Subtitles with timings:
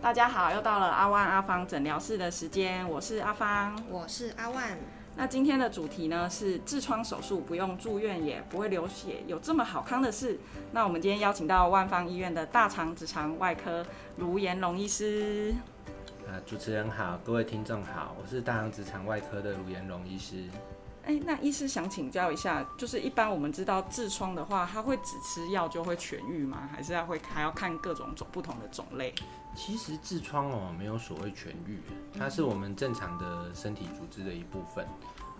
[0.00, 3.82] 大家好，又到了阿万阿芳诊疗室的时间，我是阿芳。
[3.88, 4.78] 我是阿万，
[5.14, 10.38] 那今天的主题呢是痔疮手术不用住院也不会流血，有这么好康的事？
[10.72, 13.84] 那我们今天邀请到万方医院的大肠直肠外科
[14.16, 15.54] 卢延龙医师。
[16.26, 20.44] 啊，主持人好，各位听众好，我是大肠直肠外科的卢延龙医师。
[21.04, 26.68] 哎，那医师想请教一下，就是一般我们知道痔疮的话，它会只吃药就会痊愈吗？
[26.72, 29.14] 还是要会还要看各种种不同的种类？
[29.54, 31.80] 其实痔疮哦，没有所谓痊愈，
[32.18, 34.86] 它是我们正常的身体组织的一部分。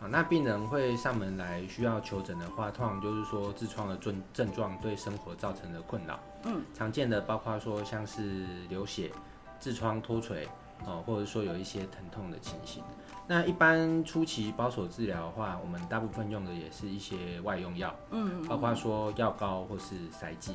[0.00, 6.18] 啊，那病人会上门来需要求诊的话，通常就是说痔疮的症症状对生活造成的困扰。
[6.44, 9.12] 嗯，常见的包括说像是流血、
[9.60, 10.48] 痔疮脱垂，
[10.86, 12.82] 哦，或者说有一些疼痛的情形。
[13.26, 20.54] 那一般初期保守治疗的话，我们大部分用的也是一些外用药，嗯，包括说药膏或是塞剂。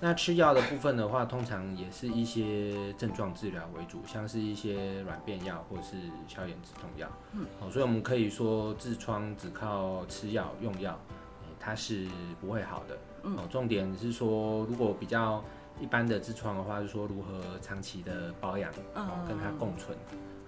[0.00, 5.96] 那吃药的部分的话，通常也是一些症状治疗为主，像是一些软便药或是
[6.28, 7.08] 消炎止痛药。
[7.32, 12.06] 嗯，好，所以我们可以说痔疮只靠吃药用药，诶它是
[12.40, 12.96] 不会好的。
[13.24, 15.42] 嗯哦，重点是说，如果比较
[15.80, 19.96] 一般的痔疮的话，是说如何长期的保养，哦，跟它共存。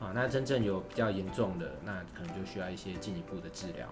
[0.00, 3.86] 啊，那真正有比较严重的，那可能就需要一些进一步的治疗。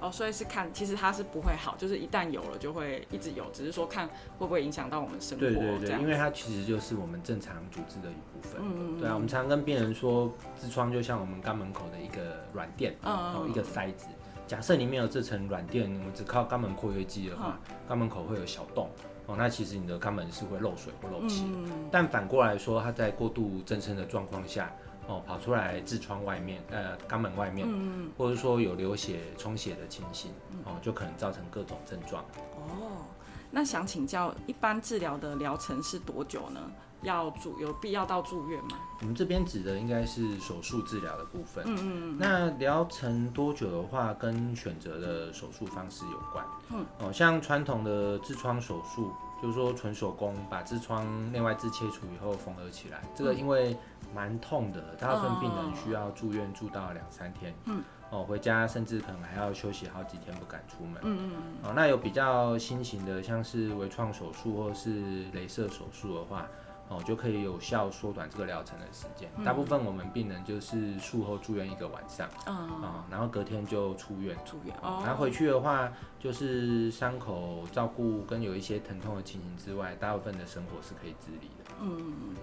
[0.00, 8.60] 哦，所以是看，其实它是不会好，就是一旦有了就会一直有，只是说看会不会影响到我们生活对对对，因为它其实就是我们正常组织的一部分。
[8.60, 10.28] 嗯嗯嗯对啊，我们常跟病人说，
[10.60, 14.08] 痔疮就像我们肛门口的一个软垫，嗯哦，一个塞子。
[14.48, 18.90] 假设里面有这层软垫，我们只靠肛门括约肌的话，嗯肛门口会有小洞，
[19.32, 21.48] 哦，那其实你的肛门是会漏水或漏气的。
[21.54, 24.70] 嗯但反过来说，它在过度增生的状况下，
[25.06, 30.30] 哦，跑出来痔疮外面，呃，肛门外面，嗯或者说有流血、充血的情形，
[30.64, 32.22] 哦，就可能造成各种症状。
[32.56, 33.04] 哦，
[33.50, 36.60] 那想请教，一般治疗的疗程是多久呢？
[37.02, 38.78] 要住有必要到住院吗？
[39.00, 41.64] 我们这边指的应该是手术治疗的部分。
[41.66, 46.44] 嗯嗯那疗程多久的话，跟选择的手术方式有关。
[46.70, 49.12] 嗯，哦，像传统的痔疮手术，
[49.42, 53.76] 就是说纯手工把痔疮内外痔切除以后缝合起来，这个因为
[54.14, 57.52] 蛮痛的，大部分病人需要住院住到两三天。
[57.64, 61.00] 嗯，哦，回家甚至可能还要休息好几天，不敢出门。
[61.02, 66.46] 嗯嗯哦，那有比较新型的，像是微创手术或是镭射手术的话，
[66.92, 69.30] 哦，就可以有效缩短这个疗程的时间。
[69.44, 74.36] 大部分我们病人就是术后住院一个晚上，嗯，啊、然后隔天就出院。
[74.44, 81.72] 住院哦，然后回去的话，就是伤口照顾跟有一些疼痛的情形之外，大部分的生活是可以自理的。
[81.80, 82.34] 嗯，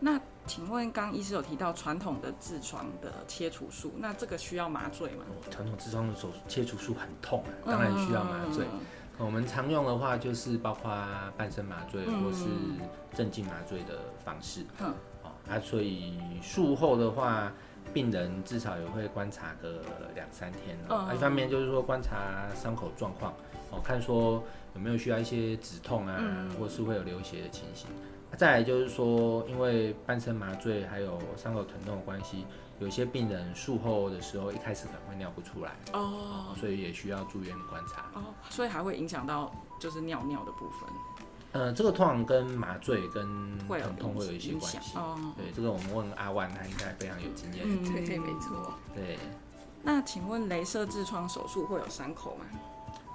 [0.00, 5.24] 那请问刚医师有提到传统的痔疮的切除术，那这个需要麻醉吗？
[5.28, 8.66] 哦传统痔疮的手术切除术很痛啊，当然需要麻醉。
[9.22, 10.90] 嗯我们常用的话就是包括
[11.36, 12.44] 半身麻醉嗯或是
[13.14, 14.64] 镇静麻醉的方式。
[14.80, 17.52] 嗯哦，啊，所以术后的话，
[17.94, 19.80] 病人至少也会观察个
[20.14, 21.06] 两三天哦。
[21.06, 23.32] 嗯啊一方面就是说观察伤口状况，
[23.70, 24.42] 哦，看说
[24.74, 27.88] 有没有需要一些止痛啊，嗯或是会有流血的情形。
[28.32, 32.46] 啊再来就是说，因为半身麻醉还有伤口疼痛的关系，
[32.78, 38.06] 有些病人术后的时候一开始可能会尿不出来，哦所以也需要住院观察。
[38.14, 40.88] 哦，所以还会影响到就是尿尿的部分，
[41.52, 44.96] 呃，这个通常跟麻醉跟会疼痛会有一些关系。
[44.96, 45.18] 哦。
[45.36, 47.64] 对，这个我们问阿万，他应该非常有经验。
[47.66, 48.72] 嗯对，没错。
[48.94, 49.18] 对，
[49.82, 52.46] 那请问镭射痔疮手术会有伤口吗？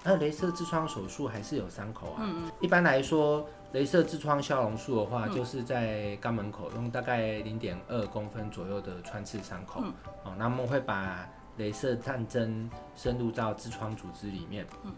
[0.04, 2.18] 那镭射痔疮手术还是有伤口啊。
[2.20, 9.82] 嗯嗯一般来说，镭射痔疮消融术的话，就是在肛门口用大概零点二公分左右的穿刺伤口。
[9.84, 14.66] 嗯哦，那我们会把镭射探针深入到痔疮组织里面。
[14.84, 14.94] 嗯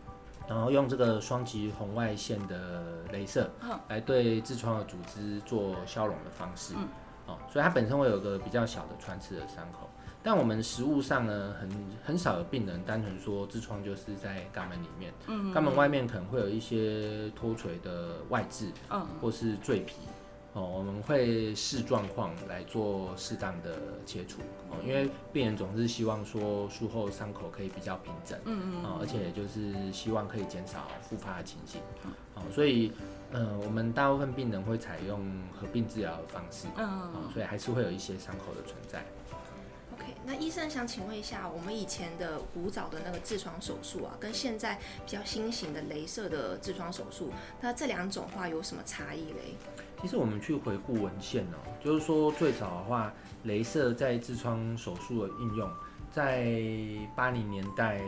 [0.47, 6.73] 然后用这个双极红外线的镭射嗯来对痔疮的组织做消融的方式。
[6.75, 6.87] 嗯
[7.27, 9.87] 哦，所以它本身会有个比较小的穿刺的伤口。
[10.21, 11.69] 但我们实物上呢，很
[12.03, 19.95] 很少有病人单纯说痔疮就是在肛门里面，嗯肛门外面可能会有一些脱垂的外痔嗯或是赘皮。
[20.53, 24.39] 哦，我们会视状况来做适当的切除
[24.71, 31.79] 哦，因为病人总是希望说术后伤口可以比较平整，嗯哦，而且就是希望可以减少复发的情形，
[32.33, 32.91] 哦，所以，
[33.31, 35.23] 嗯，我们大部分病人会采用
[35.53, 36.87] 合并治疗的方式，嗯。
[36.87, 39.05] 哦，所以还是会有一些伤口的存在。
[40.29, 49.55] 那医生想请问一下，我们以前的古早的那个痔疮手术啊，跟现在比较新型的镭射的痔疮手术，那这两种话有什么差异嘞？
[49.99, 53.11] 其实我们去回顾文献哦，就是说最早的话，
[53.43, 55.67] 镭射在痔疮手术的应用，
[56.11, 56.45] 在
[57.15, 57.99] 八零年代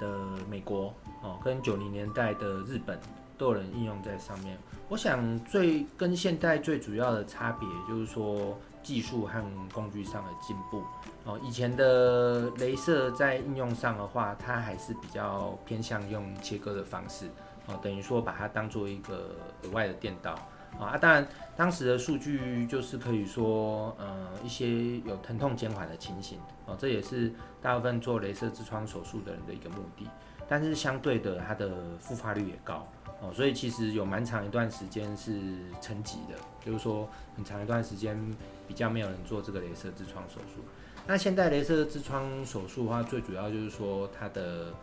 [0.00, 0.18] 的
[0.50, 2.98] 美国哦，跟九零年代的日本
[3.38, 4.58] 都有人应用在上面。
[4.88, 9.42] 我想最跟现代最主要的差别就是说技术和
[9.72, 10.82] 工具上的进步
[11.24, 11.38] 哦。
[11.42, 17.28] 以前的镭射在应用上的话，它还是比较偏向用切割的方式
[17.66, 20.34] 哦，等于说把它当做一个额外的电刀。
[20.78, 30.06] 啊，当然，当时的数据就是可以说，呃，一些有疼痛减缓的情形，哦，这也是大部分做镭射痔疮手术的人的一个目的。
[30.50, 31.70] 但是相对的，它的
[32.00, 32.84] 复发率也高，
[33.20, 35.40] 哦，所以其实有蛮长一段时间是
[35.80, 36.34] 沉寂的，
[36.66, 38.18] 就是说很长一段时间
[38.66, 40.64] 比较没有人做这个镭射痔疮手术。
[41.06, 44.74] 那现在镭射痔疮手术的话，最主要就是说它的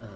[0.00, 0.08] 呃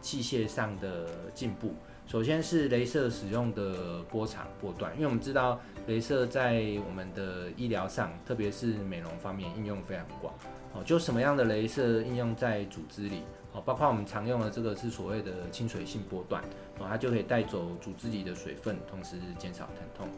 [0.00, 1.74] 器械上的进步。
[2.06, 10.32] 首先是镭射使用的波长波段，因为我们知道镭射在我们的医疗上，特别是美容方面应用非常广。
[10.74, 13.22] 哦，就什么样的镭射应用在组织里？
[13.54, 16.42] 哦，包括我们常用的这个是所谓的亲水性波段，
[16.78, 20.08] 哦，它就可以带走组织里的水分，同时减少疼痛。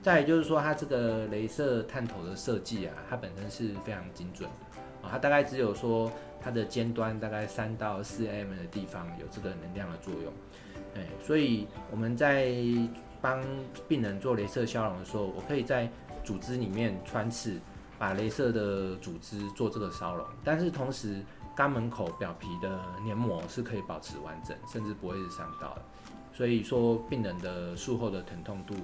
[0.00, 4.78] 再就是说，它这个镭射探头的设计啊，它本身是非常精准的。
[5.02, 6.10] 哦，它大概只有说
[6.40, 10.32] 它的尖端大概三到四 m 的地方有这个能量的作用。
[10.94, 12.54] 哎，所以我们在
[13.20, 13.42] 帮
[13.88, 15.90] 病人做镭射消融的时候，我可以在
[16.22, 17.58] 组织里面穿刺，
[17.98, 21.24] 把镭射的组织做这个烧融，但是同时
[21.56, 25.82] 肛门口表皮的黏膜是可以保持完整，甚至不会是伤到的。
[26.32, 28.74] 所以说，病人的术后的疼痛度，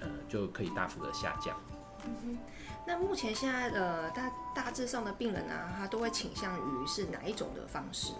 [0.00, 1.56] 呃，就可以大幅的下降。
[2.06, 2.38] 嗯哼，
[2.86, 8.18] 那目前现在的大大致上的病人啊，他都会倾向于是哪一种的方式呢？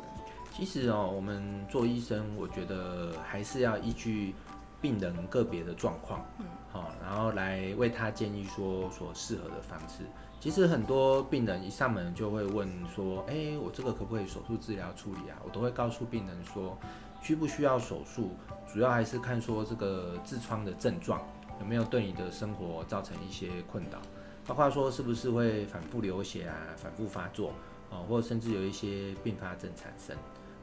[0.52, 4.34] 其实哦，我们做医生，我觉得还是要依据
[4.84, 10.04] 病人个别的状况，嗯，好，然后来为他建议说所适合的方式。
[10.38, 15.40] 其实很多病人一上门就会问说，哎，我这个可不可以手术治疗处理啊？
[15.42, 16.76] 我都会告诉病人说，
[17.22, 18.32] 需不需要手术，
[18.70, 21.26] 主要还是看说这个痔疮的症状
[21.60, 23.98] 有没有对你的生活造成一些困扰，
[24.46, 27.54] 包括说是不是会反复流血啊，反复发作，
[27.90, 30.14] 啊，或者甚至有一些并发症产生。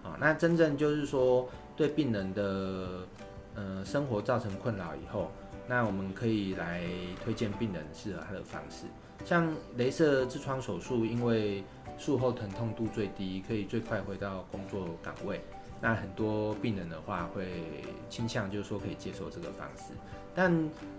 [0.04, 3.08] 啊，那真正就是说对病人的
[3.56, 5.32] 呃生活造成困扰以后，
[5.68, 6.84] 那我们可以来
[7.24, 8.86] 推荐病人适合他的方式。
[9.26, 11.64] 像镭射痔疮手术，因为
[11.98, 15.42] 术后疼痛度最低，可以最快回到工作岗位。
[15.80, 17.48] 那很多病人的话会
[18.08, 19.94] 倾向就是说可以接受这个方式。
[20.34, 20.52] 但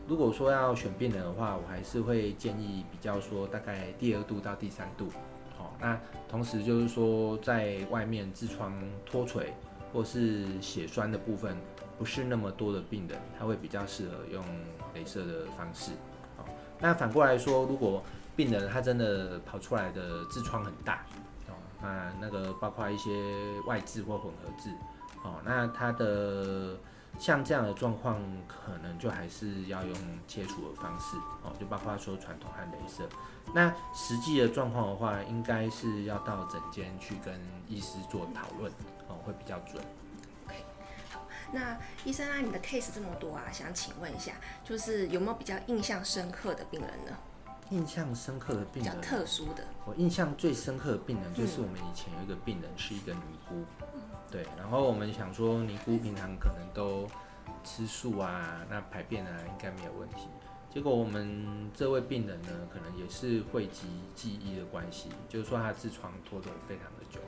[0.07, 5.07] 如果说要选病人的话，我还是会建议比较说大概第二度到第三度。
[5.59, 8.73] 哦那同时就是说，在外面痔疮
[9.07, 9.53] 脱垂
[9.93, 11.57] 或是血栓的部分
[12.03, 14.45] 不是那么多的病人，他会比较适合用
[14.93, 15.93] 镭射的方式。
[16.37, 16.45] 哦，
[16.81, 18.03] 那反过来说，如果
[18.35, 21.07] 病人他真的跑出来的痔疮很大，
[21.47, 23.09] 哦，那那个包括一些
[23.69, 24.75] 外痔或混合痔，
[25.23, 26.77] 哦，那他的。
[27.19, 28.19] 像这样的状况，
[28.49, 29.95] 可能就还是要用
[30.27, 33.07] 切除的方式哦，就包括说传统和镭射。
[33.55, 37.39] 那实际的状况的话，应该是要到诊间去跟
[37.69, 38.73] 医师做讨论
[39.09, 39.85] 哦，会比较准。
[40.47, 40.57] OK，
[41.11, 44.33] 好，那医生啊，你的 case 这么多啊，想请问一下，
[44.65, 47.17] 就是有没有比较印象深刻的病人呢？
[47.71, 49.65] 印象深刻的病人，比较特殊的。
[49.87, 53.65] 我印象最深刻的病人，就是我们以前有一个病人是一个尼姑。
[54.31, 57.07] 对，然后我们想说，尼姑平常可能都
[57.65, 60.29] 吃素啊，那排便啊应该没有问题。
[60.69, 67.21] 结果我们这位病人呢，可能也是汇集记忆的关系，就是说他痔疮拖得非常的久。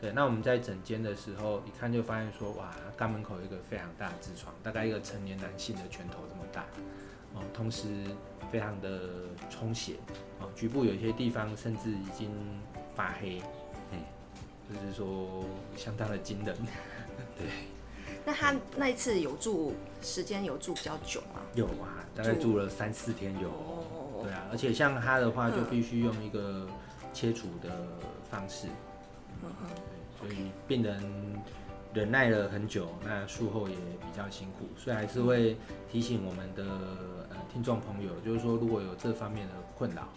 [0.00, 6.64] 对，那我们在诊间的时候，一看就发现说，哇，肛门口有一个非常大的痔疮，大概一个成年男性的拳头这么大，
[7.34, 7.88] 哦，同时
[8.50, 9.00] 非常的
[9.50, 9.96] 充血，
[10.40, 12.30] 哦，局部有些地方甚至已经
[12.94, 13.42] 发黑。
[14.72, 15.44] 就是说，
[15.76, 16.56] 相当的惊人，
[17.36, 17.48] 对。
[18.24, 21.40] 那他那一次有住时间有住比较久吗？
[21.56, 23.50] 有啊，大概住了三四天有。
[24.22, 26.68] 对啊，而且像他的话，就必须用一个
[27.12, 27.68] 切除的
[28.30, 28.68] 方式。
[28.68, 28.89] 嗯
[29.42, 29.66] 哼。
[30.18, 31.02] 所以病人
[31.94, 35.56] 忍耐了很久，那术后也比较辛苦，所以还是会
[35.90, 36.64] 提醒我们的
[37.30, 40.08] 呃听众朋友，就是说如果有这方面的困扰。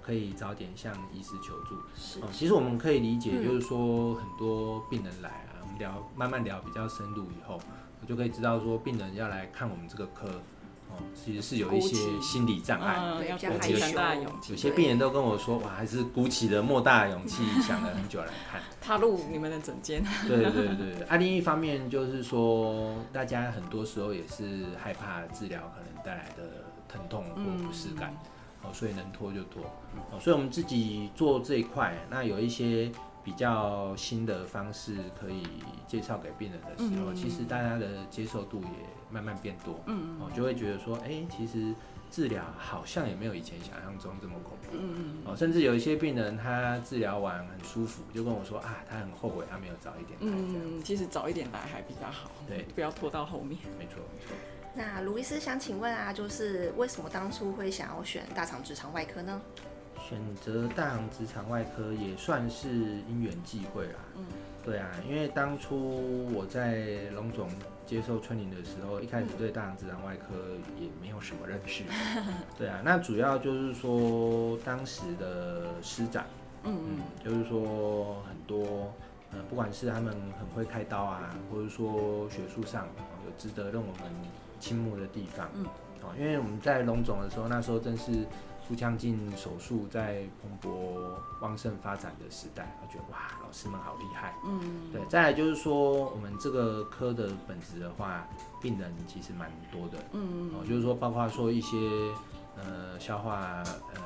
[0.00, 1.76] 可以早点向医师求助。
[1.94, 7.60] 是，其实我们可以理解，就是说很多病人来啊，我们聊慢慢聊比较深入以后，
[8.00, 10.26] 我就可以知道说病人要来看我们这个科，
[10.90, 12.96] 哦，其实是有一些心理障碍。
[12.98, 18.60] 嗯，要鼓对比较害起很大的勇气，有些病人都跟我说，哇，还是鼓起了莫大的勇气， 想了很久来看。
[18.80, 20.02] 踏入你们的诊间。
[20.26, 28.16] 对对对，啊，另一方面就是说，大家很多时候也是害怕治疗可能带来的疼痛或不适感，
[28.62, 29.62] 哦，所以能拖就拖。
[30.10, 32.90] 哦，所以我们自己做这一块，那有一些
[33.28, 35.42] 比较新的方式可以
[35.86, 38.68] 介绍给病人的时候，嗯其实大家的接受度也
[39.10, 39.78] 慢慢变多。
[39.84, 41.74] 嗯哦，就会觉得说，哎、其实
[42.10, 44.68] 治疗好像也没有以前想象中这么恐怖。
[44.72, 50.38] 嗯哦，甚至有一些病人他治疗完很舒服，就跟我说啊，他很后悔他没有早一点来。
[50.38, 53.60] 嗯，其实早一点来还比较好，对，不要拖到后面。
[53.78, 54.34] 没错没错。
[54.74, 59.42] 那卢医师想请问啊，就是为什么当初会想要选大肠直肠外科呢？
[59.98, 62.68] 选择大肠直肠外科也算是
[63.08, 63.98] 因缘际会啦。
[64.16, 64.24] 嗯，
[64.64, 67.48] 对啊，因为当初我在龙总
[67.86, 70.34] 接受春林的时候，一开始对大肠直肠外科
[70.80, 71.84] 也没有什么认识。
[72.56, 76.24] 对啊，那主要就是说当时的师长，
[76.64, 78.92] 嗯嗯，就是说很多。
[79.30, 84.10] 呃，不管是他们很会开刀啊，或者说学术上、哦有值得让我们
[84.58, 85.66] 倾慕的地方，嗯，
[86.00, 88.26] 哦，因为我们在龙总的时候，那时候正是
[88.68, 91.00] 腹腔镜手术在蓬勃
[91.40, 94.34] 旺盛发展的时代，我觉得哇，老师们好厉害。
[94.44, 98.28] 嗯，对，再来就是说，我们这个科的本质的话，
[98.60, 101.78] 病人其实蛮多的，嗯哦，就是说包括说一些
[102.56, 103.62] 呃消化
[103.94, 104.02] 呃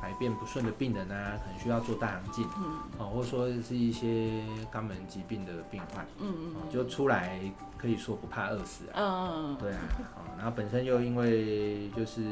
[0.00, 7.40] 排便不顺的病人啊，可能需要做大肠镜，嗯哦，或者说是一些肛门疾病的病患，嗯哦，就出来
[7.78, 8.96] 可以说不怕饿死啊。
[8.96, 9.80] 嗯对啊，
[10.16, 12.22] 哦，然后本身又因为就是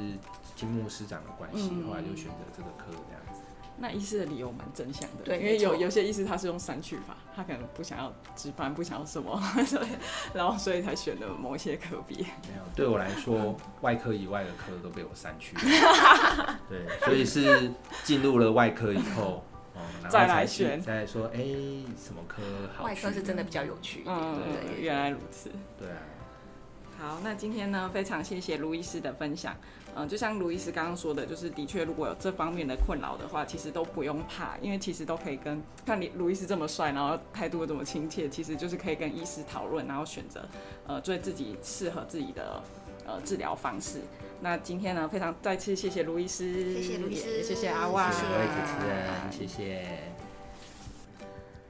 [0.54, 3.33] 金木师长的关系，嗯后来就选择这个科这样子。
[3.76, 9.86] 那医师的理由蛮正向的，对因为有有些医师他是用删去法，他可能不想要值班，不想要 什么，所以
[10.32, 12.18] 然后所以才选了某些科别。
[12.18, 16.58] 没有，对我来说，外科以外的科都被我删去了。
[16.70, 17.70] 对，所以是
[18.04, 21.38] 进入了外科以后，哦，然后再来选再来说，哎、
[21.98, 22.42] 什么科
[22.76, 24.16] 好外科是真的比较有趣一点。
[24.16, 25.50] 嗯对，原来如此。
[25.76, 25.98] 对啊，
[26.98, 29.54] 好，那今天呢，非常谢谢卢医师的分享。
[29.96, 40.44] 嗯、就像卢医师刚刚说的，就是的确，如果有这方面的困扰的话，其实都不用怕，因为其实都可以跟看你卢医师这么帅，然后态度又这么亲切，其实就是可以跟医师讨论，然后选择
[40.88, 42.60] 呃最自己适合自己的
[43.06, 44.00] 呃治疗方式。
[44.40, 50.13] 那今天呢，非常再次谢谢卢医师，谢谢卢医师谢谢阿万，谢谢主持人，谢谢。